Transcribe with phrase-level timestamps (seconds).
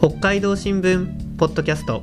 [0.00, 2.02] 北海道新聞ポッドキャスト。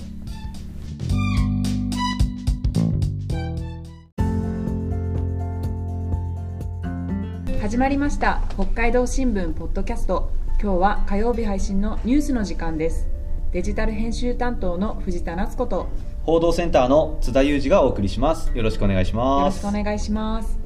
[7.61, 8.41] 始まりました。
[8.55, 10.29] 北海道新聞ポッドキャスト。
[10.61, 13.07] 今日は火曜日配信のニュースの時間です。
[13.53, 15.87] デジタル編集担当の藤田夏子と。
[16.25, 18.51] 報道センターの津田裕二がお送りします。
[18.53, 19.63] よろしくお願いしよます。
[19.63, 20.59] ろしくお願いします。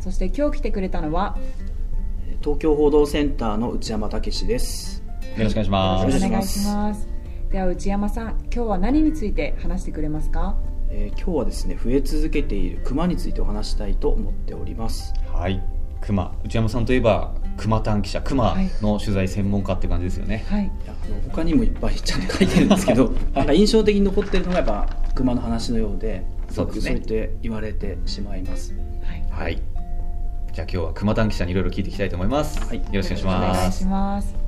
[0.00, 1.38] そして今日来てくれたのは。
[2.40, 4.93] 東京報道センターの内山武史です。
[5.36, 7.08] よろしくお願いしまよろしくお願いしします。
[7.50, 10.56] では内山さん今日は何について話してくれますか？
[10.90, 15.12] えー今日はですね増え続けているクマについてお話したいと思っております。
[15.32, 15.60] はい。
[16.00, 16.32] 熊。
[16.44, 20.64] 内山さんといえば熊探記者熊の取材専門家って感じですよね、はい。
[20.64, 26.82] いやあの他にもいっぱいちゃんと書いてるんですけど、 なんか印象的に残ってるのがやっぱクマの話のようで、そうですね。
[26.82, 28.72] そう言って言われてしまいます。
[29.02, 29.24] はい。
[29.30, 29.62] はい。
[30.52, 32.78] じゃあ今日は熊探記者にいろいろ聞いていきたいと思います、はい。
[32.78, 34.43] よろしくお願いしお願いします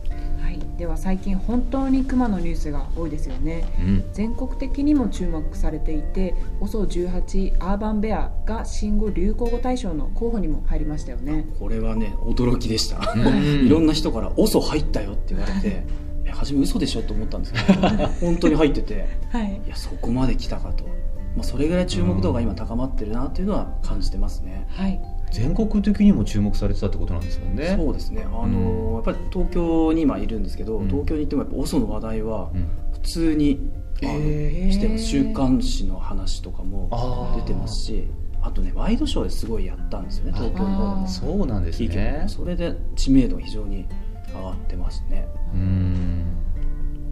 [0.78, 3.64] では最近本当にクマのニュースが多いですよね。
[3.78, 4.04] うん。
[4.12, 11.46] 全国的にも注目されていて OSO18 アーバンベアが新語・流行語大賞の候補にも入りましたよね。
[11.58, 13.12] これはね驚きでした。
[13.14, 13.20] うん。
[13.66, 15.84] いろんな人から「オソ入ったよ」って言われて、
[16.26, 17.88] え初め嘘でしょと思ったんですけど、
[18.20, 19.08] 本当に入ってて。
[19.30, 19.60] はい。
[19.66, 24.66] いやそこまで来たかと、まあ、それぐらい注目度が今高まってるなっていうのは感じてますね。
[24.68, 25.00] はい
[25.36, 27.76] 全国的にも注目されてたってことなんですもんね。
[27.76, 28.22] そうですね。
[28.24, 28.94] あのーうん。
[28.94, 30.88] やっぱり東京に今いるんですけど、うん。
[30.88, 32.68] 東京に行ってもやっぱ OSO の話題はうん。
[32.92, 33.70] 普通に、
[34.02, 34.72] あのえー。
[34.72, 35.04] してます。
[35.04, 38.08] 週刊誌の話とかも出てますし
[38.40, 42.20] あとねワイドショーですごいやったんですよね東京のそうなんですね。
[42.22, 42.28] も。
[42.28, 43.86] それで知名度が非常に
[44.34, 45.26] 上がってますね。
[45.52, 46.24] うん。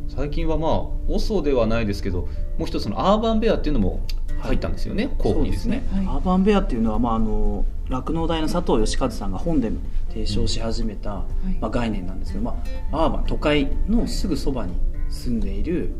[0.09, 0.71] 最近はまあ
[1.11, 4.01] OSO ではないですけどもう一つのアーバンベアっていうのも
[4.47, 5.85] 入ったんですよね、候補にですね。
[5.91, 6.07] そうはい。
[6.17, 9.71] アーバンベアっていうのは、まあ、あの酪農大の佐藤義和さんが本で
[10.09, 11.59] 提唱し始めた、い。
[11.61, 14.75] まあ、概念なんですけど、まあ、アーバン都会のすぐそばに
[15.09, 15.93] 住んでいる、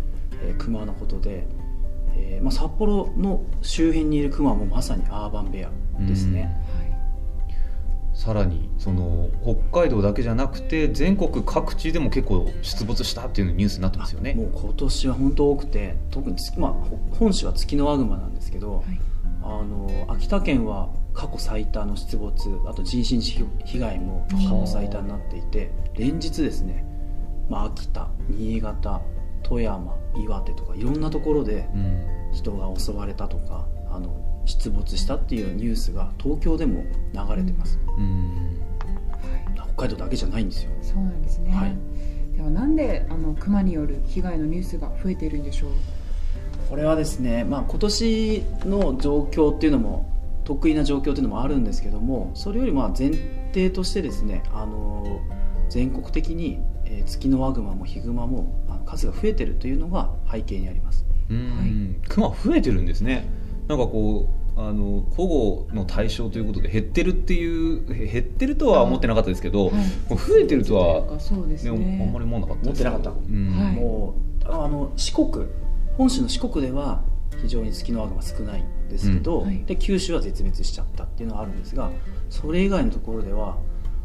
[0.43, 1.47] えー熊のことで、
[2.17, 5.71] えーまあ、札幌の周辺にいる熊もまさにアーバンベア
[6.07, 6.51] ですね。
[8.25, 14.35] さらにその北海道だけじゃなくて全国各地でも結構出没したっていうニュースになってますよね。
[14.35, 19.01] もう今年は本当多くて特に月、まあ、ほ本州は月のワグマなんですけど、はい。
[19.43, 26.83] あの秋田県は過去最多の出没あと人身被害も過去最多になっていて連日ですね、
[27.51, 29.03] まあ、秋田新潟
[29.43, 32.15] 富山岩手とかいろんなところでうん。
[32.35, 38.59] 人が襲われたとかあの出没したっていうニュースが東京でも流れてます、うん。
[39.11, 39.73] はい。
[39.75, 40.71] 北海道だけじゃないんですよ。
[40.83, 41.77] そうなんですね、はい。
[42.37, 45.71] ではなんであのクマによる被害のニュースが増えているんでしょう？
[46.69, 50.11] これはですね、まあ、今年の状況っていうのも
[50.45, 53.13] 得意な状況っていうのもあるんですけどもそれよりまあ前
[53.53, 55.21] 提としてですねあの
[55.69, 61.05] 全国的に、えーツキノワグマもヒグマもあの数が増えてるというのが背景にあります。
[61.31, 62.01] うん。
[62.09, 63.29] 熊増えてるんですね
[63.69, 69.75] なんかこうあの保護の対象ということで減ってるっていうへ減ってるとは思ってなかったですけど、はい。
[70.11, 71.77] 増えてるとは、そうですね。
[71.77, 73.11] ねあんまり思わなかった思ってなかった。
[73.11, 73.51] うん。
[73.51, 73.75] はい。
[73.75, 74.15] も
[74.45, 75.47] うあの四国
[75.97, 77.03] 本州の四国では
[77.43, 79.47] 非常にツキノワグマ少ないんですけど、うん。
[79.47, 79.65] はい。
[79.65, 81.91] で九州は絶滅しちゃったっていうのはあるんですが
[82.31, 83.57] それ以外のところでは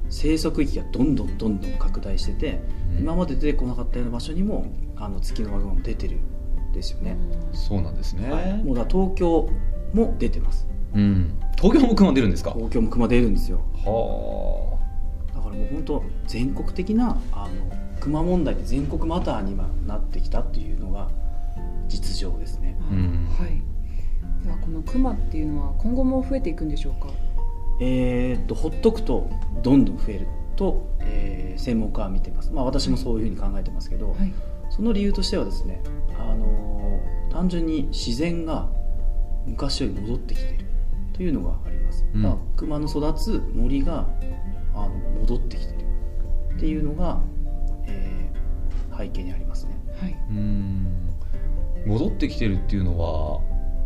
[0.09, 2.59] 生息域がどんどんどんどん拡大してて、
[2.94, 2.98] うん。
[3.02, 4.66] 今まで出てこなかったような場所にも
[4.96, 6.39] あのツキノワグマも出てるん
[6.72, 7.18] ですよね、
[7.52, 9.50] そうなんですね、はい、もうだから東京
[9.94, 10.68] も出てます。
[10.94, 12.52] うん、東京も熊出るんですか？
[12.52, 13.62] は東京も熊出るんですよ。
[13.75, 15.35] あ。
[15.35, 21.09] だからもう本当全国的なあの熊問題で全国マターに今なってきたっていうのが
[21.88, 22.78] 実情ですね。
[22.91, 23.28] うん。
[23.38, 23.62] はい。
[24.44, 27.09] ではこのクマっていうのは今後も増えていくんでしょうか？
[27.81, 29.30] えーっとほっとくと
[29.62, 34.34] どんどん増えると、えー専門家は見てます、まあ、私もそういうふうに考えてますけど、はい
[34.80, 35.82] その理由としてはですね、
[36.18, 38.70] あのー単純に自然が
[39.46, 40.66] 昔より戻ってきている
[41.14, 42.24] というのがあります、うん。
[42.24, 44.08] だから熊の育つ森が
[44.74, 44.90] あの
[45.20, 45.84] 戻ってきている
[46.56, 47.20] っていうのが、
[47.88, 49.78] えー背景にありますね。
[50.02, 50.18] はい。
[50.30, 50.88] うん。
[51.86, 53.42] 戻ってきてるっていうのは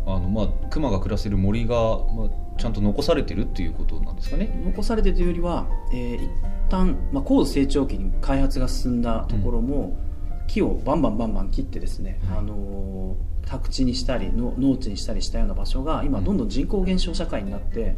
[0.06, 4.62] あのまあ熊が暮らせる森が、まあ、ちゃんと残されてるっていうことなんですかね？
[4.64, 6.30] 残されてというよりは、えー一
[6.70, 9.98] 旦、まあ、高度成長期に開発が進んだところも、
[10.46, 12.38] 木をバンバンバンバン切ってですね、はい。
[12.38, 17.94] あのー宅地にしたりの農地にしたりしたような場所が今どんどん人口減少社会になって、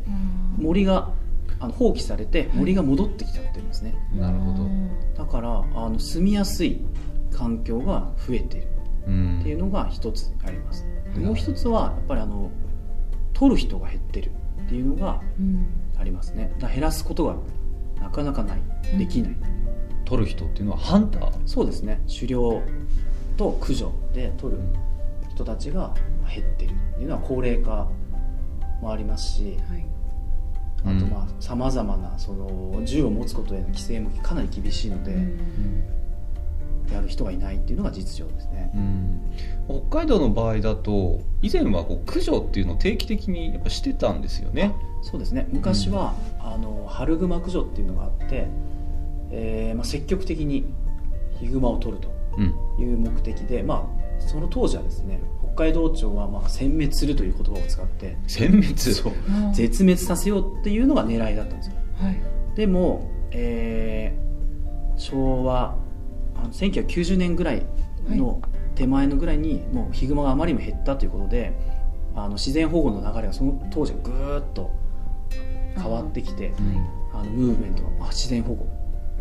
[0.58, 1.12] 森が
[1.60, 4.66] あの放棄されて森が戻ってきちゃってるんですね、なるほど。
[5.16, 6.80] だからあの住みやすい
[7.32, 8.68] 環境が増えている
[9.06, 9.38] うん。
[9.40, 10.84] っていうのが一つあります、
[11.14, 11.26] でうん。
[11.26, 12.50] もう一つはやっぱりあの
[13.32, 14.32] 取る人が減ってる
[14.64, 15.64] っていうのがうん。
[15.96, 16.52] ありますね。
[16.58, 17.36] だ減らすことが
[18.00, 18.60] なかなかない。
[18.98, 19.36] できない、
[20.06, 21.32] 取る人っていうのはハンター？
[21.44, 22.00] そうですね。
[22.08, 22.62] 狩猟
[23.36, 24.62] と駆除で取る
[25.30, 25.92] 人たちが
[26.34, 27.86] 減ってるっていうのは高齢化
[28.80, 29.86] もありますしはい。
[30.84, 35.16] あとまあさまざまなその銃を持つことへの規制もかなり厳しいので、
[36.92, 38.70] やる人がいないっていうのが実情ですね。
[38.74, 39.32] うん。
[39.88, 44.72] 北海道の場合だと以前はこう駆除っていうのを定期的にやっぱしてたんですよね。
[45.02, 45.48] そうですね。
[45.50, 48.46] 昔は、あの春グマ駆除っていうのがあって、
[49.30, 50.64] えーまあ、積極的に
[51.40, 52.08] ヒグマを取ると
[52.38, 52.54] うん。
[52.78, 53.88] いう目的で、ま
[54.18, 55.20] あ、その当時はですね
[55.54, 58.76] 北海道庁はまあ殲滅するという言葉を使って殲滅？
[58.76, 59.12] そう。
[59.54, 61.76] 絶滅させようっていうのが狙いだったんですよ。
[62.00, 62.16] はい。
[62.54, 64.26] でも、えー
[64.98, 65.76] 昭和
[66.36, 67.62] あの1990年ぐらい
[68.08, 68.40] の
[68.74, 71.52] 手前のぐらいにもうヒグマがあまりにも減ったということで
[72.14, 74.70] あの自然保護の流れがその当時ぐーっと
[75.76, 76.86] 変わってきてうん。
[77.12, 78.66] あのムーブメントがまあ自然保護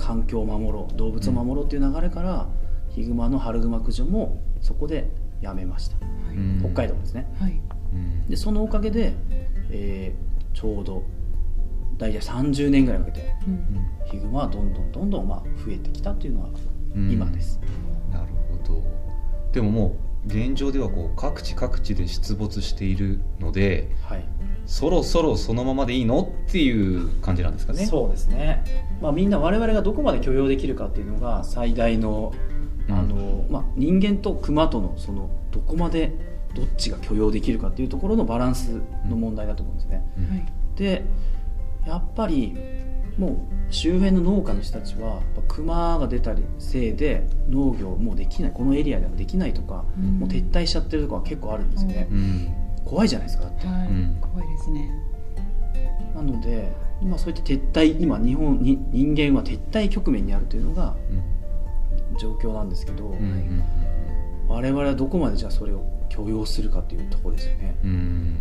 [0.06, 2.48] 環境を守ろう動物を守ろうっていう流れから、
[2.90, 5.10] ヒグマの春グマ駆除もそこで
[5.42, 6.60] やめました、はいうん。
[6.60, 7.28] 北海道ですね。
[7.40, 7.62] はい。
[7.94, 8.28] うん。
[8.28, 9.14] でそのおかげで、
[9.72, 11.04] えーちょうど
[11.98, 13.88] 大体30年ぐらいかけてうん。
[14.06, 16.50] ヒグマはどんどんどんどんまあ増えてきたというのは
[16.96, 17.12] うん。
[17.12, 17.60] 今です、
[18.12, 18.84] なるほど。
[19.52, 24.26] でももう現状ではこう各地各地で出没しているのではい
[24.66, 26.22] そろそろそのままでいいの？
[26.48, 27.86] っていう感じなんですかね。
[27.86, 28.64] そうですね、
[29.02, 32.34] まあ、みんな我々がどこまで許容できるかっていうのが最大の
[32.90, 36.12] あの、まあ、人間とクマとのそのどこまで
[36.54, 40.06] どっちが許容できるかっていうところのバランスの問題だと思うんですね。
[40.18, 40.30] うん。
[40.30, 40.46] はい
[40.76, 41.04] で
[41.86, 42.58] やっぱり
[43.18, 50.20] もう周辺の農家の人たちはやっぱクマが出たりせいで農業もうできないこのエリアではできないとか、うん。
[50.20, 53.68] もう撤退しちゃってるところは結構あるんですよね、うん怖いじゃないですかだって。
[53.68, 53.88] はい。
[53.88, 54.18] うん。
[54.22, 54.90] 怖いですね。
[56.14, 56.72] なので
[57.02, 60.96] 今そういった撤退今日本に人間は撤退局面にあるというのが
[62.18, 63.64] 状況なんですけど、うんうん
[64.48, 67.76] 我々はどこまでじゃあそれを許容するかというところですよね。
[67.84, 67.90] うん。
[67.90, 68.38] うん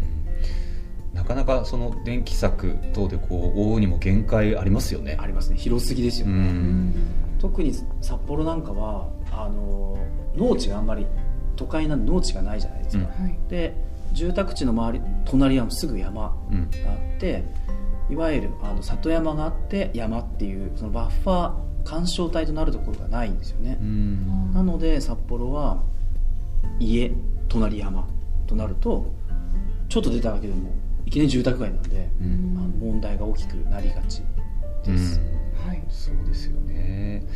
[1.14, 5.16] なかなかその電気柵等でこう覆うにも限界ありますよね。
[5.18, 5.56] ありますね。
[5.56, 6.92] 広すぎですようね、ん。
[7.38, 9.96] 特に札幌なんかはあの
[10.36, 11.06] 農地があんまり
[11.56, 13.38] 都会なんで農地がないじゃないですか、はい。
[13.48, 13.74] で
[14.14, 16.70] 住宅地の周り隣はすぐ山うん。
[16.70, 17.44] があって
[18.10, 23.78] いわゆるあの里山があって山っていうそのバッファー干渉帯となるところがないんですよね。
[23.80, 24.52] う、ん。
[24.52, 25.82] なので札幌は
[26.78, 27.12] 家
[27.48, 28.06] 隣山
[28.46, 29.12] となると
[29.88, 30.70] ちょっと出ただけでも
[31.06, 32.54] いきなり住宅街なんで、ううん。
[32.54, 34.22] んあの問題が大きくなりがち
[34.84, 35.68] です、うん。
[35.68, 35.82] はい。
[35.88, 37.26] そうですよね。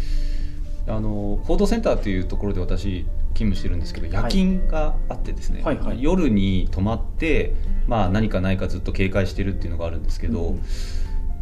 [0.87, 3.07] あの報道センターっていうところで私
[3.39, 6.03] 勤務してるんですけど夜勤があってですね、はいはい。
[6.03, 7.55] 夜に泊まって、
[7.87, 10.63] まあ、何かないかずっと警戒してるっていうのがあるんですけど、うん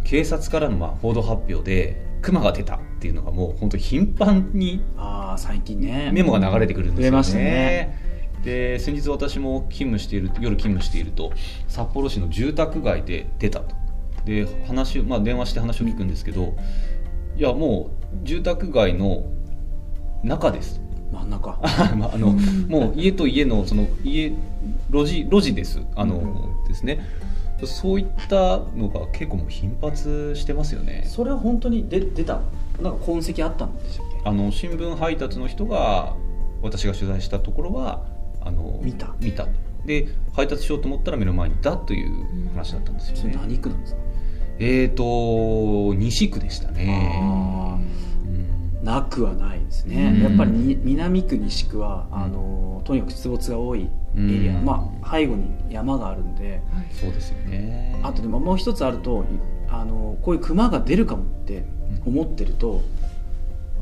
[0.05, 6.11] 警察からのまあ報道発表で熊が出たっていうのがもう本当に頻繁にああ最近ね。
[6.13, 7.99] メモが流れてくるんですよね。
[8.45, 11.33] で先日私も勤務している夜勤務していると
[11.67, 13.75] 札幌市の住宅街で出たと。
[14.25, 16.57] で話を、まあ、電話して話を聞くんですけど
[17.37, 19.25] いやもう住宅街の
[20.23, 20.81] 中です
[21.21, 21.59] 真ん中。
[21.97, 22.67] ま ああの、うん。
[22.69, 24.33] もう家と家のその家
[24.93, 25.81] 路地路地です。
[25.95, 26.69] あの、うん。
[26.69, 27.01] ですね。
[27.65, 31.05] そういったのが結構もう頻発してますよね。
[31.07, 32.41] それは本当に出出た？
[32.83, 34.29] なんか痕跡あったんでしたっけ？
[34.29, 36.15] あの新聞配達の人が
[36.63, 38.03] 私が取材したところは
[38.43, 39.15] あの見た。
[39.21, 39.47] 見た。
[39.87, 42.11] で配達しようと思ったら目の前にいたという
[42.55, 44.01] 話だったんですよそれね、何区なんですか？
[44.59, 47.79] えーと西区でしたね
[48.87, 50.23] なくはないですね、うん。
[50.23, 56.63] やっぱりに南区西区はあのとにかく出没が多いエリア、うんまあ背後に山があるんで。
[56.73, 57.99] はいそうですよね。
[58.03, 59.27] あとでももう一つあるとい
[59.69, 61.65] あのこういう熊が出るかもって
[62.07, 62.83] 思ってると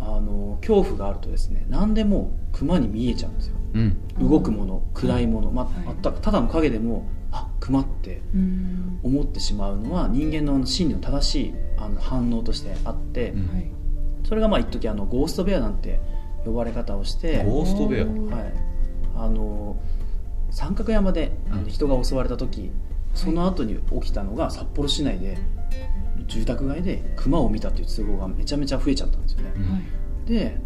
[0.00, 3.56] あの恐怖があるとですね何でも熊に見えちゃうんですよ。
[3.74, 3.96] うん。
[4.30, 5.96] 動くもの暗いもの、まあはい。
[5.96, 9.00] たただの影でもあ熊ってうん。
[9.02, 13.48] 思ってしまうのは人間の心理の正しいあの反応としてあって、うん。
[13.54, 13.70] はい
[14.24, 16.00] それがまあ一時あのゴーストベアなんて
[16.44, 18.04] 呼ばれ方をして、ゴーストベア？
[18.04, 18.10] は
[18.42, 18.52] い、
[19.16, 19.76] あの
[20.50, 22.70] 三角山であの人が襲われた時、
[23.14, 25.38] その後に起きたのが札幌市内で
[26.26, 29.72] 住宅街で熊を見たという通報がめちゃめちゃ増えちゃったんですよね、うん。
[29.72, 29.82] はい。
[30.26, 30.60] で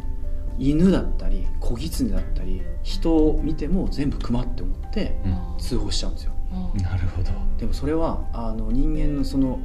[0.59, 5.59] 犬だったり小狐だったり人を見ても全部熊って思ってうん。
[5.59, 6.33] 通報しちゃうんですよ。
[6.53, 7.31] あーなるほど。
[7.59, 9.61] でもそれはあの人間のその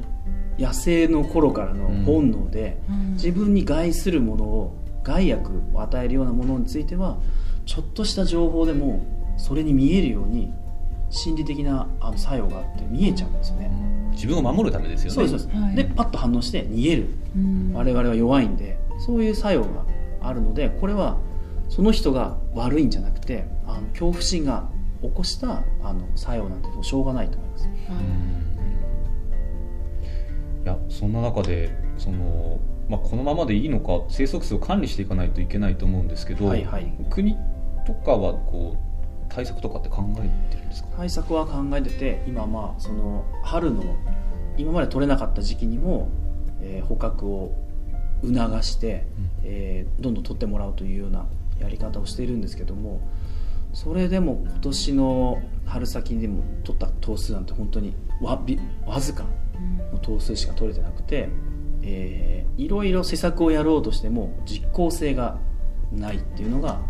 [0.58, 3.12] 野生の頃からの本能で、うん。
[3.14, 7.18] 自分に害するものを害悪を与えるようなものについては
[7.66, 9.04] ちょっとした情報でも
[9.36, 10.52] それに見えるように
[11.10, 13.70] 心理的なあの作用があって見えちゃうんですよね。
[14.12, 15.14] 自分を守るためですよね。
[15.14, 17.08] そうですそうでパッと反応して逃げる。
[17.36, 17.72] うん。
[17.74, 19.84] 我々は弱いんでそういう作用が
[20.20, 21.18] あるのでこれは
[21.68, 24.68] その人が悪いんじゃなくてあの恐怖心が
[25.02, 27.68] 起こしたあの作用なんてしょうがないと思います。
[30.64, 36.90] いやそんな中でその、まあ、このままでいいのか生息数を管理していかないといけないと思うんですけど、はいはい。
[37.10, 37.36] 国
[37.86, 38.78] とかはこう
[39.28, 40.88] 対策とかって考えてるんですか？
[40.96, 43.82] 対策は考えてて今まあその春の
[44.56, 46.08] 今まで取れなかった時期にも、
[46.62, 47.54] えー捕獲を
[48.22, 49.04] 促して、
[49.42, 51.26] えーどんどん取ってもらうというような
[51.60, 53.00] やり方をしているんですけども
[53.74, 59.26] それでも今年の春先でも取った頭数なんて本当にわびわずか
[59.92, 61.28] の頭数しか取れてなくて、
[61.82, 65.38] えーいろいろ施策をやろうとしても実効性が
[65.92, 66.80] ないっていうのが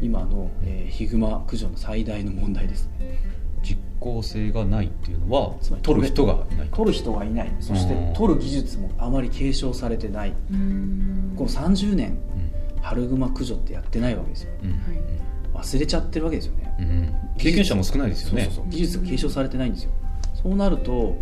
[0.00, 3.18] 今の、えーヒグマ駆除の最大の問題ですね。
[3.62, 6.68] 実効性がないっていうのはつまり取る人がいない。
[6.70, 7.56] 取る人がいない。
[7.60, 8.14] そしてうん。
[8.14, 10.30] 取る技術もあまり継承されてない。
[10.30, 10.34] こ
[11.44, 12.18] の30年
[12.80, 14.52] 春グマ駆除ってやってないわけですよ。
[14.62, 14.70] うん。
[14.70, 14.76] うん
[15.54, 16.74] 忘れちゃってるわけですよね。
[16.78, 17.14] うん。
[17.38, 18.42] 経験者も少ないですよね。
[18.44, 18.70] そうそうそう。
[18.70, 19.90] 技術が継承されてないんですよ。
[20.34, 21.16] そうなると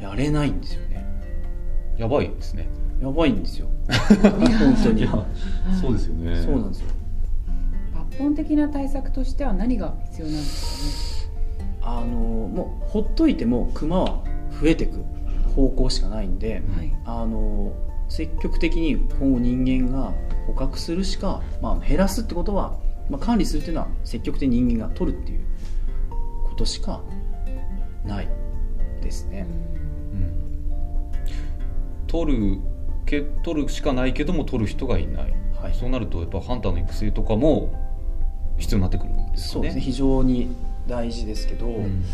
[0.00, 1.04] やれないんですよね。
[1.96, 2.68] やばいですね。
[3.00, 3.68] やばいんですよ。
[4.22, 5.06] 本当に。
[5.80, 6.42] そうですよね。
[6.42, 6.86] そうなんですよ。
[7.94, 11.30] 抜本的な対策としては何が必要なんです
[11.80, 14.24] あのもうほっといてもクマは
[14.60, 15.04] 増えてく
[15.54, 17.00] 方向しかないんで、かね。
[17.04, 17.72] あの
[18.08, 20.12] 積極的に今後人間が
[20.46, 22.78] 捕獲するしか、まあ、減らすってことは、
[23.10, 25.40] まあ、管理するっていうのは積極的に人間が取るっていう
[26.48, 27.02] ことしか
[28.04, 28.28] ない
[29.02, 29.46] ですね。
[29.72, 29.77] うん
[32.08, 32.58] 取る
[33.06, 35.74] け取るしかないけども取る人がいない、はい。
[35.74, 37.72] そうなるとやっぱハンターの育成とかも
[38.58, 39.60] 必要になってくるんですかね。
[39.60, 39.80] そうですね。
[39.80, 40.48] 非常に
[40.88, 42.04] 大事ですけど、うん。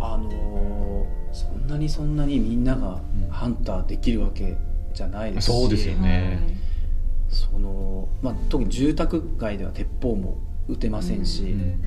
[0.00, 3.30] あのそんなにそんなにみんながうん。
[3.30, 4.56] ハンターできるわけ
[4.94, 6.40] じゃないですし、そうですよね。
[7.28, 10.38] そのまあ、特に住宅街では鉄砲も
[10.68, 11.84] 撃てませんし、うん。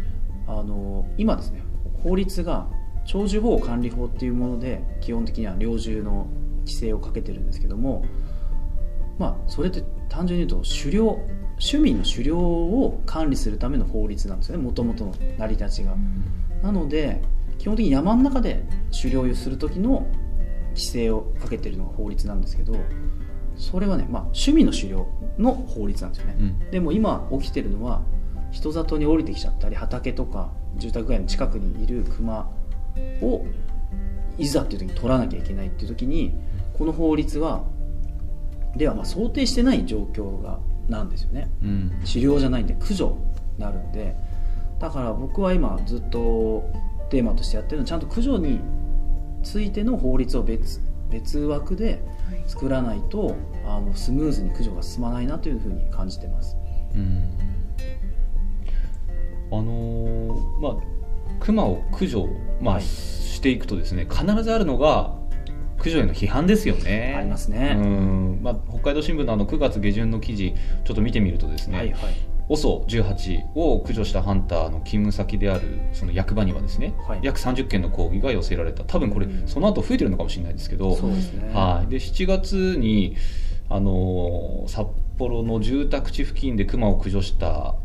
[0.48, 1.62] あの今ですね
[2.02, 2.68] 法律が
[3.06, 6.28] 鳥獣保護管理法っていうもので基本的には猟銃の
[6.66, 8.06] 規制をかけてるんですけども
[9.20, 11.20] まあそれって単純に言うと狩猟
[11.60, 15.96] 趣味の狩猟を管理するための法律なんですよねもともとの成り立ちが。
[16.62, 17.22] なので
[17.58, 20.08] 基本的に山の中で狩猟をする時の
[20.70, 22.76] 規制をかけてるのが法律なんですけど
[23.56, 26.36] それはね、まあ、趣味の狩猟の法律なんですよね。
[26.40, 28.02] うんでも今起きてるのは
[28.52, 32.50] 人里に降りてきちゃったり畑とか住宅街の近くにいるクマ
[33.22, 33.46] を
[34.38, 36.36] いざっていう時に取らなきゃいけないっていう時に
[36.78, 37.64] この法律は
[38.76, 41.50] ではまあ想定してない状況がなんですよね。
[41.62, 42.02] うん。
[42.04, 43.18] 治療じゃないんで駆除
[43.58, 44.16] になるんで。
[44.80, 46.64] だから僕は今ずっと
[47.10, 48.60] テーマとしてやってるのはちゃんと駆除に
[49.44, 52.44] ついての法律を別別枠ではい。
[52.48, 56.58] 作らないとあのスムーズに駆除が進まないなというふうに感じてます。
[56.96, 57.30] うん。
[59.52, 60.76] あのーまあ
[61.40, 62.28] 熊を駆除、
[62.62, 62.84] まあはい。
[62.84, 65.14] していくとですね必ずあるのが
[65.84, 67.14] 駆除への批判ですよね。
[67.18, 67.76] ありますね。
[67.78, 68.40] うん。
[68.42, 72.14] まあ、北海道新聞のあの9月下旬の記事ちょっと見てみるとですね、はいはい。
[72.50, 77.20] OSO18 を駆除したハンターの勤務先であるその役場にはですね、はい。
[77.22, 78.86] 約30件の抗議が寄せられた。
[78.86, 79.48] 多分これ、うん。
[79.48, 81.54] その後増えてるのかもしれないですけど、そうですね。
[81.54, 83.18] はい、で7月に
[83.70, 84.88] あのー札
[85.18, 87.76] 幌の住宅地付近でクマを駆除した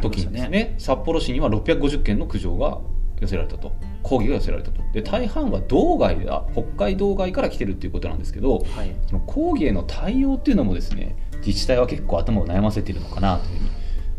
[0.00, 0.48] 時にですしたね。
[0.48, 2.78] ね札幌市には650件の苦情が
[3.22, 3.72] 寄せられたと。
[4.02, 4.82] 抗議が寄せられたと。
[4.92, 6.44] で大半は道外だ。
[6.52, 8.94] 北海道外から来てるっていうことなんですけどはい。
[9.06, 13.70] その抗議への対応っていうのもですね自治体は結構頭を悩ませているのかなというふうに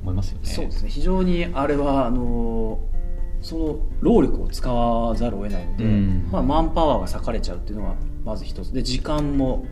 [0.02, 0.46] 思いますよね。
[0.46, 0.90] そうですね。
[0.90, 2.80] 非常にあれはあの
[3.42, 6.30] その労力を使わざるを得ないので、うん。
[6.32, 8.74] まあマンパワーが割かれちゃうっていうのはまず一つ。
[8.74, 9.66] で時間も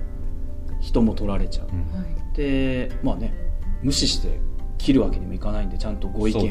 [0.79, 1.67] 人も取られちゃう。
[1.71, 1.97] うん。
[1.97, 2.35] はい。
[2.35, 3.33] でまあね
[3.81, 4.39] 無視して
[4.77, 6.43] 切るわけにもいかないんでちゃんとご意見を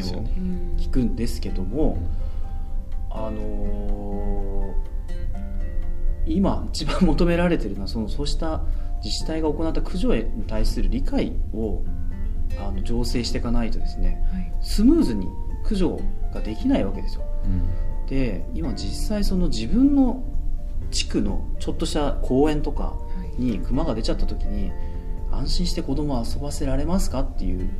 [0.79, 1.99] 聞くんですけども、
[3.11, 3.91] あのー
[6.27, 8.63] 今一番求められてるのはそのそうした
[9.03, 11.83] 自治体が行った駆除に対する理解を
[12.59, 14.53] あの醸成していかないとですねはい。
[14.61, 15.27] スムーズに
[15.63, 16.01] 駆除
[16.33, 17.25] ができないわけですよ。
[17.45, 18.07] うん。
[18.07, 20.23] で今実際その自分の
[20.91, 22.97] 地区のちょっとした公園とかは
[23.39, 23.43] い。
[23.43, 24.71] にクマが出ちゃった時に
[25.33, 27.71] 安心して子供を遊ばせられますかっていう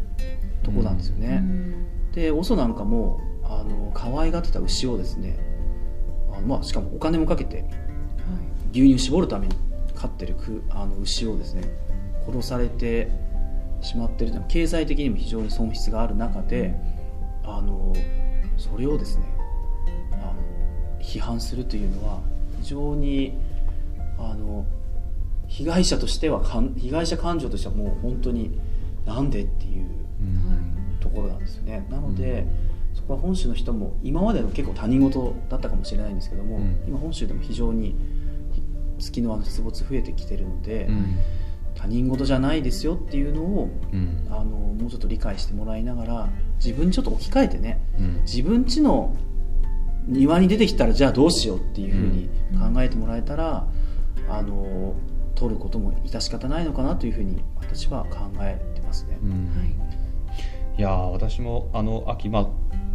[0.63, 2.13] とこなんですよね、うん。
[2.13, 5.37] でオソなんかもあの可愛がってた牛をですね
[6.33, 7.65] あの、まあ、しかもお金もかけて
[8.73, 9.57] 牛乳絞るために
[9.97, 11.65] 飼ってるくあの牛をですね
[12.27, 13.11] 殺されて
[13.81, 16.75] しまってるというのは経済的にも非常に損失がある中で
[17.43, 17.93] あの
[18.57, 19.25] それをですね
[20.13, 20.35] あの
[21.01, 22.21] 批判するというのは
[22.61, 23.37] 非常に
[24.19, 24.65] あの
[25.49, 28.61] 被害者としてはかん被害者感情としてはもう本当に
[29.05, 29.89] なんでっていう
[31.01, 31.87] ところなんですよね。
[31.91, 32.47] なので、
[32.95, 36.85] そこは本州の人も今までの結構他人事だったかもしれないんですけども、うん。
[36.87, 37.97] 今本州でも非常に
[38.99, 41.19] 月のあの出没増えてきてるので、うん。
[41.75, 44.27] 他人事じゃないですよっていうのをうん。
[44.31, 48.21] あのもうちょっと理解してもらいながら自分にちょっと置き換えてねうん。
[48.23, 49.17] 自分家の
[50.07, 52.29] 庭に出てきたらじゃあどうしようっていうふうに
[52.75, 53.67] 考えてもらえたら、
[54.29, 54.95] あの
[55.35, 59.19] 取ることも致し方ないのかなというふうに私は考えてますね。
[59.23, 59.49] うん。
[60.77, 62.49] いやー私もあの秋、まあ、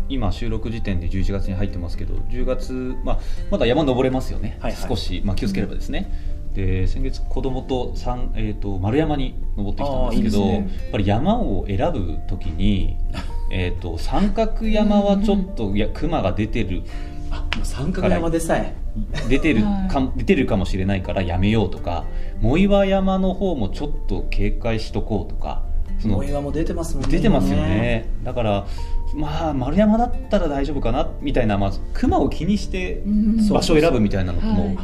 [0.10, 3.20] 今収録時点で11月に入ってますけど10月、まあ、
[3.52, 4.90] まだ山登れますよね、はいはい。
[4.90, 6.12] 少し、まあ、気をつければですね、
[6.54, 10.54] で先月子供と三えー、と丸山に登ってきたんですけどね。
[10.54, 12.96] やっぱり山を選ぶ時に、
[13.52, 16.84] えー、と三角山はちょっと、いや熊が出てる
[17.30, 18.74] あもう三角山でさえ。
[19.28, 19.90] 出てるはい。
[19.90, 22.06] か出てるかもしれないからやめようとか
[22.42, 25.64] 藻岩山の方もちょっと警戒しとこうとか
[26.00, 27.12] そのお岩も出てますもんね。
[27.12, 28.10] 出てますよね。
[28.24, 28.66] だから
[29.16, 33.48] まあ丸山だったら大丈夫かなみたいなまず熊を気にしてうん。
[33.50, 34.78] 場所を選ぶみたいなのも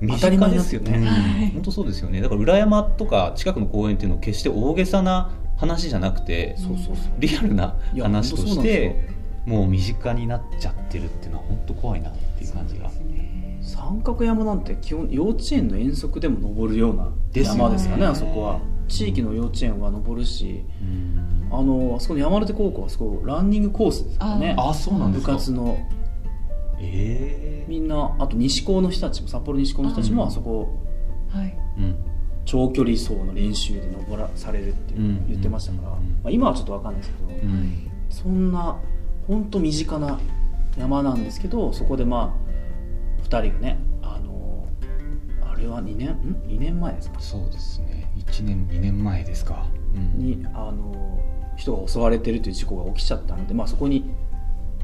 [0.00, 1.06] 身近でですすよね。
[1.06, 1.50] はい。
[1.52, 2.20] 本当そうですよね。
[2.20, 7.12] だから裏山とか近くの公園っていうのは決して大げさな話じゃなくてそうそうそう。
[7.18, 9.08] リアルな話として
[9.46, 12.90] もう身近になっちゃってるっていうのは本当怖いなっていう感じが。
[13.62, 18.06] 三角山なんて基本幼稚園の遠足でも登るようなですよね山ですよね。
[18.06, 18.60] あそこは。
[18.88, 20.64] 地域の幼稚園は登るし。
[20.82, 21.21] うん
[21.52, 24.54] あのあそこの山手高校はそこランニングコースですからね。
[24.58, 25.32] あそうなんで部すか。
[25.34, 25.78] 活の。
[26.80, 30.78] ええみんなあと西高の人たちも札幌西高の人たちもああそこ
[31.28, 31.56] はい。
[31.78, 31.96] うん。
[32.44, 35.94] 長距離走の練習で登らされるって言ってましたから、うん。
[35.94, 37.90] まあ、今はちょっと分かんないですけど、うん。
[38.10, 38.78] そんな
[39.28, 40.18] 本当身近な
[40.76, 42.34] 山なんですけどそこでま
[43.20, 44.66] あ2人がねあの
[45.48, 47.20] あれは2年ん？2年前ですか？
[47.20, 48.10] そうですね。
[48.16, 50.18] 1年2年前ですか、うん。
[50.18, 51.20] にあの
[51.62, 54.04] 人が襲われてるという事故が起きちゃったので、まあ、そこに、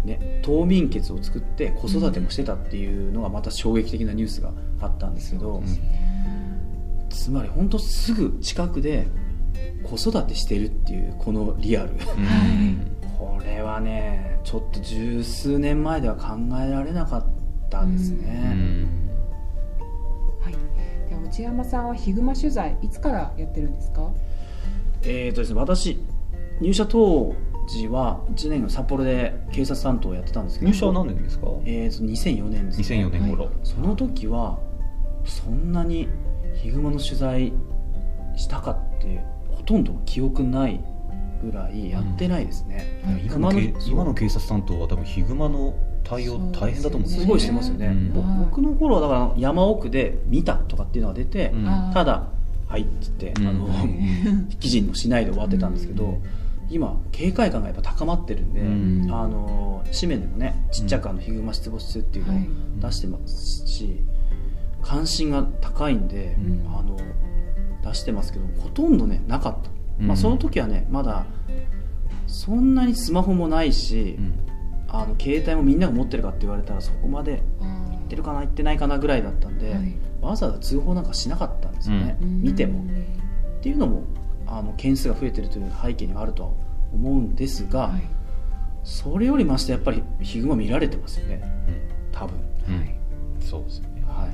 [0.04, 5.66] ね、冬眠穴を作って子育てもしてたっていうのがまた衝撃的なニュースがあったんですけど、うん。
[7.10, 9.08] つまり本当すぐ近くで
[9.82, 11.90] 子育てしてるっていうこのリアル。
[11.90, 12.96] うん。
[13.18, 17.24] これはねちょっと十数年前では考えられなかっ
[17.68, 18.88] たですうね、ん。
[20.40, 20.54] はい。
[21.26, 24.08] 内山さんはヒグマ取材いつからやってるんですか？
[25.02, 25.98] えーとですね私
[26.60, 27.34] 入社当
[27.68, 31.46] 時は1年札幌で警察担当をやってたんですけど入社は何年ですか？
[31.64, 34.58] えーと2004年です、ね、2004年頃、その時は
[35.24, 36.08] そんなに
[36.54, 37.52] ヒグマの取材
[38.36, 40.80] したかってほとんど記憶ない
[41.42, 43.26] ぐらいやってないですね、うん。
[43.36, 48.12] 今の今の警察担当は多分ヒグマの対応大変だと思うんですよすごいしてますよね、うん。
[48.12, 51.64] ぼ僕の頃はだから山奥で見たとかっていうのが出て、うん。
[51.92, 52.28] ただ
[52.66, 53.48] 「はい」って言って、うん。
[53.48, 53.68] あ の
[54.58, 56.22] 記事にもしないで終わってたんですけど、うん
[56.70, 59.12] 今警戒感がやっぱ高まってるんで、うん。
[59.12, 62.48] あの紙面でもねちっちゃくあのヒグマ出没数っていうのをはい。
[62.80, 64.02] 出してますし
[64.82, 66.66] 関心が高いんで、うん。
[66.68, 66.96] あの
[67.82, 71.26] 出してますけどほとんどねなかった、まあ、うんその時はねまだ
[72.26, 74.34] そんなにスマホもないし、うん。
[74.90, 79.96] あの携帯もみんなが持ってるかって言われたらそこまで行ってるかな行ってないかなぐらいだったんで、はい。
[80.22, 82.42] わざわざ通報なんかしなかったんですよね、うん。
[82.42, 82.82] 見ても。
[82.82, 84.04] っていうのも
[84.48, 86.50] あの件数が増えてるという背景にはあるとは
[86.92, 88.02] 思うんですが、はい。
[88.84, 91.42] それよりましてやっぱりヒグマ見られてますよね。
[92.12, 92.36] 多分。
[92.68, 92.98] うん
[93.40, 94.04] そうですよね。
[94.06, 94.30] はい。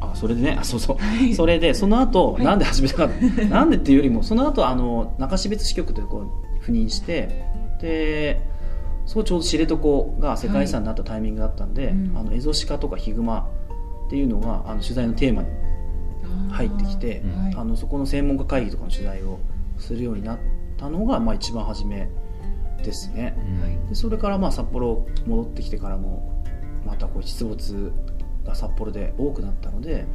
[0.00, 0.56] あそれでね？
[0.58, 1.34] あそうそう、はい。
[1.34, 2.44] それでその後、はい。
[2.44, 3.08] なんで始めたか。
[3.50, 6.30] なんでっていうよりもその後あの中標津支局というところに
[6.62, 7.28] 赴任して
[7.80, 8.40] で
[9.06, 9.76] そうちょうど知床
[10.20, 12.16] が世界遺産になったタイミングだったんで、はいうん。
[12.16, 13.48] あのエゾシカとかヒグマ
[14.06, 15.48] っていうのがあの取材のテーマに
[16.50, 17.22] 入ってきて、
[17.56, 19.38] あのそこの専門家会議とかの取材を
[19.78, 20.38] するようになっ
[20.76, 22.08] たのが、まあ、一番初め
[22.82, 23.88] ですね、うん。
[23.88, 26.44] でそれからまあ札幌戻ってきてからも
[26.86, 27.92] またこう出没
[28.44, 30.06] が札幌で多くなったので、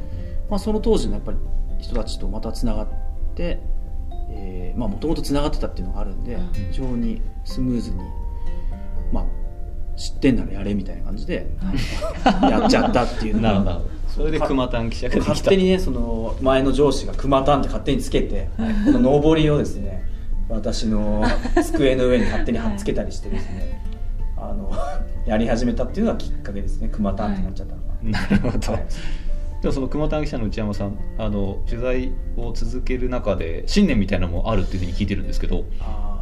[0.48, 1.38] まあ、その当時のやっぱり
[1.78, 2.88] 人たちとまたつながっ
[3.34, 3.60] て
[4.76, 6.52] もともとつながってたっていうのがあるんでうん。
[6.52, 7.98] 非常にスムーズに、
[9.12, 11.50] まあ、知ってんならやれみたいな感じで
[12.24, 13.80] やっちゃったっていうのが
[14.14, 15.30] それで熊谷記者ができた。
[15.30, 20.04] 勝手にねその前の上司が熊タンって勝手につけてこの上りをですね
[20.48, 21.24] 私の
[21.64, 23.80] 机の上に勝手に貼っつけたりしてですね
[24.36, 24.72] あの
[25.26, 28.86] やり始めたっていうのがきっかけですね熊タンってなっちゃったのが、なるほど、はい。
[29.62, 35.64] でもその熊谷記者の内山さんあの取材を続ける中で信念みたいなのもあるっていうふうに聞いてるんですけど。
[35.80, 36.20] あー。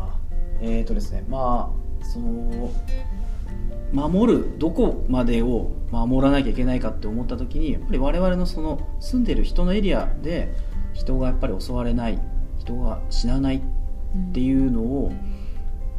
[0.60, 2.72] えーとですねまあその
[3.92, 10.54] 守るどこまでを守らなきゃいけないかって思った時にやっぱり我々のその住んでる人のエリアで
[10.92, 12.20] 人がやっぱり襲われない
[12.58, 15.12] 人が死なないっていうのを、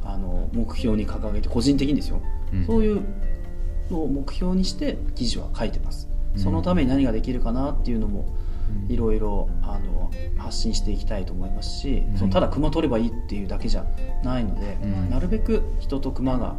[0.04, 2.22] あの目標に掲げて個人的にですよ、
[2.54, 2.66] うん。
[2.66, 3.04] そういう
[3.90, 8.28] のを目標にして記事は書いてます、うんそのために何ができるかなっていうのも
[8.88, 12.18] いろいろあの発信していきたいと思いますし、うん。
[12.18, 13.86] そのただ熊取ればいいっていうだけじゃ
[14.24, 15.10] ないので、うん。
[15.10, 16.56] なるべく人と熊が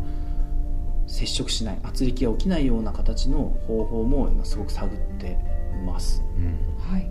[1.10, 5.36] 接触しない圧力が起きないような形の方法も今すごく探って
[5.84, 6.22] ます。
[6.36, 6.92] うん。
[6.92, 7.10] はい。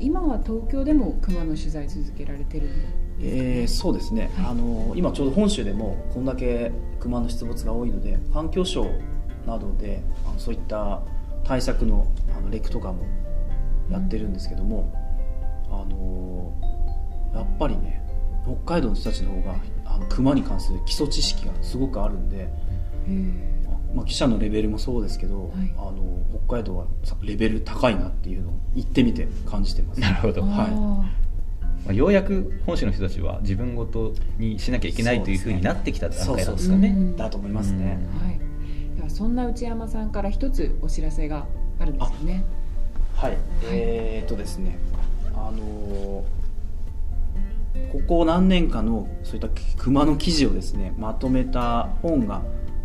[0.00, 4.46] 今は東京でも熊の取材続けられてるんですかえーそうですね、はい。
[4.46, 6.70] あの今ちょうど本州でもこんだけ
[7.00, 8.86] 熊の出没が多いので環境省
[9.46, 11.02] などであのそういった
[11.42, 13.02] 対策のあのレクとかも
[13.90, 14.92] やってるんですけども、
[15.70, 16.52] あの
[17.34, 18.02] やっぱりね
[18.44, 22.48] 北海道の人たちの方があの熊に関する基礎知識がすごくあるんで、
[23.94, 25.72] まあ、記者のレベルもそうですけど、はい。
[25.76, 30.00] あの北海道はさレベル高いなっていうのを行ってみて感じてます。
[30.00, 30.68] なるほど、まは
[31.86, 31.90] い。
[31.90, 36.88] あ、ようやく本州の人たちは自分ごとにしなきゃいけないというふうになってきた段階なんですかね。
[36.88, 37.16] うん。
[37.16, 37.98] だと思いますね。
[38.20, 38.38] はい。
[38.96, 41.46] ではそんな内山さんから一つお知らせが
[41.80, 42.44] あるんですよね。
[43.14, 44.78] はい、えー、っとですね、
[45.34, 46.38] あのー
[47.92, 52.42] ここ何年かのそういった熊の記事をですねまとめた本が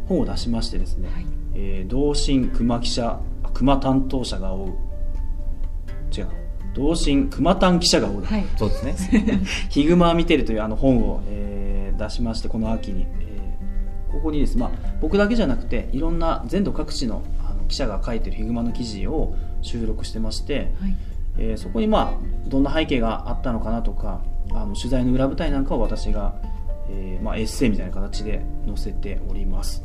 [0.07, 1.25] 本を出しましてですね、はい。
[1.55, 4.69] えー同心熊記者あ熊担当者が追う。
[6.15, 6.25] 違う。
[6.25, 6.31] な
[6.73, 8.45] 同心熊担記者が追うだ、はい。
[8.57, 9.41] そうですね。
[9.69, 20.95] ヒグマ見てるというあの本を、えー出しましてこの秋に、えーここにです、まあ、僕だけじゃなくていろんな全土各地のあの記者が書いてるヒグマの記事を収録してまして、はい。
[21.37, 26.35] えーそこにまあどんな背景があったのかなとかあの取材の裏舞台なんかを私が、
[26.93, 29.83] えーまあ、エッセイみたいな形で載せております。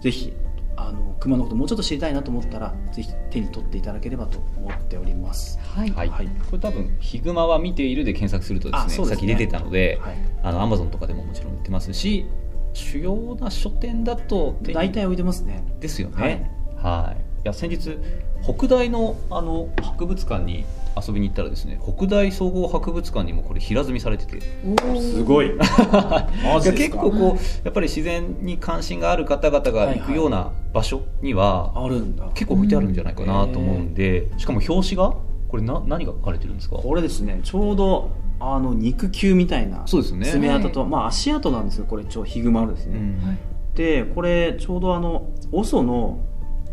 [0.00, 0.32] ぜひ
[0.76, 5.58] あの熊のこともうちょっと知りたいなと思ったらぜひ手に取っていただければと思っております。
[5.60, 5.90] はい。
[5.90, 6.28] はい、はい。
[6.50, 10.16] これ多分ヒグマは見ているで検索するとですねねさっき出てたので、はい。
[10.42, 12.26] あのアマゾンとかでももちろん売ってますし
[12.72, 15.62] 主要な書店だと大体置いてますね。
[15.80, 16.50] ですよね。
[16.76, 17.98] はい、い、や先日
[18.42, 20.64] 北大のあの博物館に
[20.96, 24.36] 遊びに行ったらですね北大総合博物館にもこれ平積みされてて。
[24.36, 25.24] いおー。
[25.24, 25.52] ごい。
[26.42, 26.96] マやジですか？
[26.96, 32.26] 結構こうやっぱり自然に関心がある方々が行くような場所にはあるんだ。
[32.34, 35.14] 結構置いてあるんじゃないかなと思うんで、しかも表紙が
[35.48, 36.76] これな何が書かれてるんですか？
[36.76, 40.26] これですねちょうどあの肉球みたいなそうですよね。
[40.26, 41.84] 爪痕と、まあ足跡なんですよ。
[41.88, 43.26] これちょヒグマあるですね、うん。
[43.26, 43.38] はい
[43.74, 46.18] でこれちょうどあの OSO の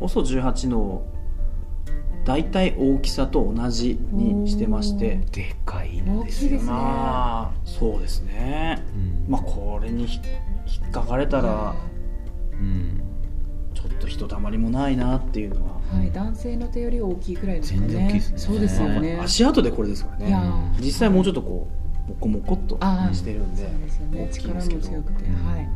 [0.01, 1.03] OSO18 の
[2.27, 5.21] 大体大きさと同じにしてまして。
[5.31, 8.83] でかいんですよまあそうですね。
[8.93, 9.31] うん。
[9.31, 10.19] まあこれにひ
[10.81, 11.73] 引っかかれたら
[12.51, 13.01] うん。
[13.73, 15.79] ちょっとひとたまりもないなっていうのは。
[15.97, 17.87] はい、男性の手より大きいくらいですかね。
[17.87, 18.37] 全然大きいですね。
[18.39, 19.19] そうですよね。
[19.23, 20.83] 足跡でこれですからいやねー。
[20.83, 21.69] 実際もうちょっとこ
[22.07, 22.77] うモコモコっと
[23.13, 23.63] してるんで。
[23.63, 24.29] そうですよね。
[24.29, 24.81] 大きい力もですけど。
[24.81, 25.49] 強くて、うん。
[25.49, 25.69] はい。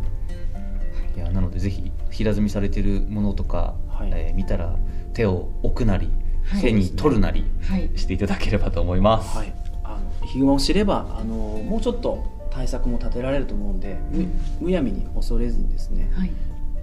[1.16, 4.10] いやなのでぜひ平積みされてるものとか、はい。
[4.14, 4.76] えー見たら
[5.14, 6.21] 手を置くなり、はい
[6.62, 7.90] 手に取るなりはい。
[7.96, 14.28] していただければと思います、はい、あのヒグマを知ればあのもうちょっと対策も立てられると思うんで、む
[14.60, 16.32] むやみに恐れずにですね、はい。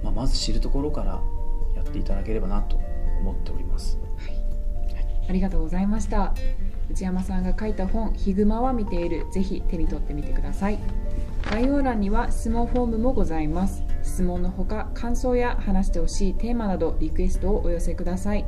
[0.03, 1.21] まあ、まず知るところから
[1.77, 2.81] やっていただければなと
[3.21, 3.99] 思っております。
[5.29, 6.33] ありがとうございました。
[6.91, 10.79] 内山さんが書いた本「ヒグマは見ている」ぜひ手に取ってみてください。
[11.51, 13.83] 概要欄には質問フォームもございます。
[14.03, 18.45] 質問のほか感想や話してほしいテーマなどリクエストをお寄せください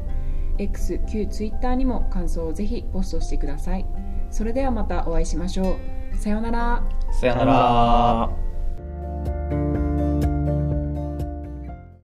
[0.61, 3.87] X 旧 Twitter にも感想をぜひポストしてください。
[4.31, 5.77] それではまたお会いしましょ
[6.12, 6.16] う。
[6.16, 6.83] さようなら。
[7.12, 8.31] さよなら。